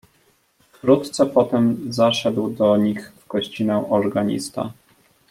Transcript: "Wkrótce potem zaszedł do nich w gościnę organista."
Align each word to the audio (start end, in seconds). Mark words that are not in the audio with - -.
"Wkrótce 0.73 1.25
potem 1.25 1.93
zaszedł 1.93 2.49
do 2.49 2.77
nich 2.77 3.11
w 3.19 3.27
gościnę 3.27 3.89
organista." 3.89 4.71